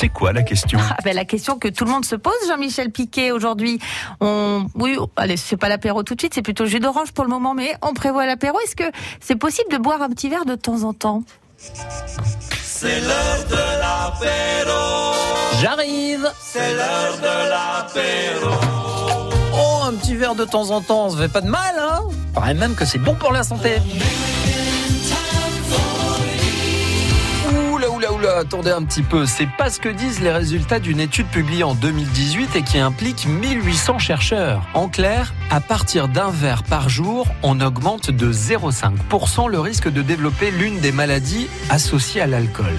[0.00, 2.90] C'est quoi la question ah ben, La question que tout le monde se pose, Jean-Michel
[2.90, 3.78] Piquet, aujourd'hui.
[4.22, 4.64] On...
[4.74, 7.52] Oui, allez, c'est pas l'apéro tout de suite, c'est plutôt jus d'orange pour le moment,
[7.52, 8.58] mais on prévoit l'apéro.
[8.60, 8.90] Est-ce que
[9.20, 11.22] c'est possible de boire un petit verre de temps en temps?
[11.58, 15.14] C'est l'heure de l'apéro
[15.60, 18.54] J'arrive C'est l'heure de l'apéro
[19.52, 22.04] Oh, un petit verre de temps en temps, ça fait pas de mal, hein?
[22.32, 23.76] Paraît même que c'est bon pour la santé.
[28.40, 29.26] Attendez un petit peu.
[29.26, 33.26] C'est pas ce que disent les résultats d'une étude publiée en 2018 et qui implique
[33.26, 34.66] 1800 chercheurs.
[34.72, 40.00] En clair, à partir d'un verre par jour, on augmente de 0,5% le risque de
[40.00, 42.72] développer l'une des maladies associées à l'alcool.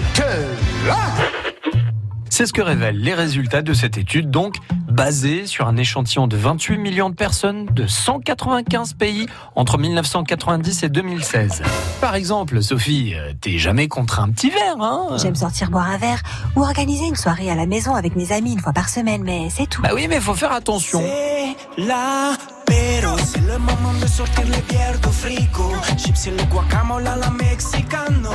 [2.28, 4.56] C'est ce que révèlent les résultats de cette étude, donc
[4.92, 10.88] basée sur un échantillon de 28 millions de personnes de 195 pays entre 1990 et
[10.90, 11.62] 2016.
[12.00, 15.16] Par exemple, Sophie, euh, t'es jamais contre un petit verre, hein?
[15.16, 16.22] J'aime sortir boire un verre
[16.56, 19.48] ou organiser une soirée à la maison avec mes amis une fois par semaine, mais
[19.50, 19.80] c'est tout.
[19.80, 21.00] Bah oui, mais faut faire attention.
[21.00, 27.06] C'est l'apéro C'est le moment de sortir les bières du frigo Chips et le guacamole
[27.06, 28.30] à la mexicano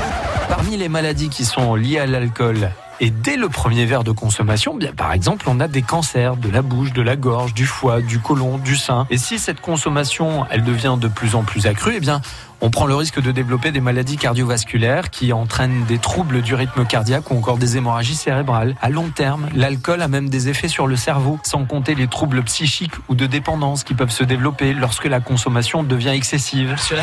[0.50, 4.76] Parmi les maladies qui sont liées à l'alcool, et dès le premier verre de consommation,
[4.76, 8.02] bien, par exemple, on a des cancers de la bouche, de la gorge, du foie,
[8.02, 9.06] du côlon, du sein.
[9.10, 12.22] Et si cette consommation, elle devient de plus en plus accrue, eh bien,
[12.62, 16.86] on prend le risque de développer des maladies cardiovasculaires qui entraînent des troubles du rythme
[16.86, 18.76] cardiaque ou encore des hémorragies cérébrales.
[18.82, 22.44] À long terme, l'alcool a même des effets sur le cerveau, sans compter les troubles
[22.44, 26.76] psychiques ou de dépendance qui peuvent se développer lorsque la consommation devient excessive.
[26.78, 26.96] C'est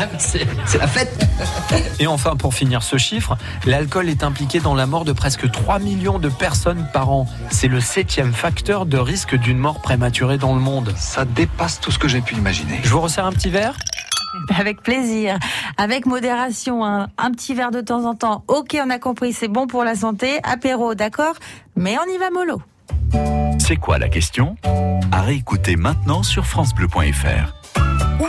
[0.77, 1.25] la fête
[1.99, 5.79] Et enfin, pour finir ce chiffre, l'alcool est impliqué dans la mort de presque 3
[5.79, 7.27] millions de personnes par an.
[7.49, 10.93] C'est le septième facteur de risque d'une mort prématurée dans le monde.
[10.97, 12.79] Ça dépasse tout ce que j'ai pu imaginer.
[12.83, 13.75] Je vous resserre un petit verre
[14.57, 15.37] Avec plaisir,
[15.77, 17.07] avec modération, hein.
[17.17, 18.43] un petit verre de temps en temps.
[18.47, 20.39] Ok, on a compris, c'est bon pour la santé.
[20.43, 21.35] Apéro, d'accord,
[21.75, 22.61] mais on y va mollo.
[23.59, 24.55] C'est quoi la question?
[25.11, 27.64] À réécouter maintenant sur FranceBleu.fr.